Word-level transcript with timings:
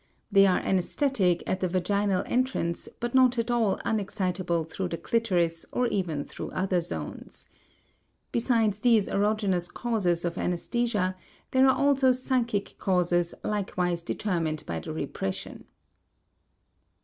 They 0.31 0.47
are 0.47 0.57
anesthetic 0.57 1.43
at 1.45 1.59
the 1.59 1.67
vaginal 1.67 2.23
entrance 2.25 2.89
but 2.99 3.13
not 3.13 3.37
at 3.37 3.51
all 3.51 3.79
unexcitable 3.85 4.67
through 4.67 4.87
the 4.87 4.97
clitoris 4.97 5.63
or 5.71 5.85
even 5.85 6.25
through 6.25 6.49
other 6.53 6.81
zones. 6.81 7.45
Besides 8.31 8.79
these 8.79 9.07
erogenous 9.07 9.71
causes 9.71 10.25
of 10.25 10.39
anesthesia 10.39 11.15
there 11.51 11.67
are 11.67 11.77
also 11.77 12.13
psychic 12.13 12.79
causes 12.79 13.35
likewise 13.43 14.01
determined 14.01 14.65
by 14.65 14.79
the 14.79 14.91
repression. 14.91 15.65